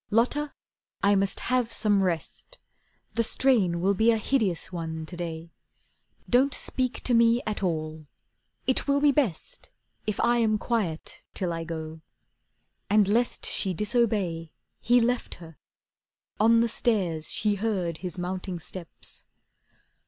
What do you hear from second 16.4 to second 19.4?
the stairs She heard his mounting steps.